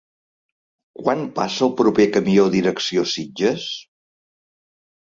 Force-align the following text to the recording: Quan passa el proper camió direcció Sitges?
Quan 1.01 1.21
passa 1.35 1.61
el 1.67 1.75
proper 1.83 2.09
camió 2.17 2.49
direcció 2.59 3.07
Sitges? 3.15 3.71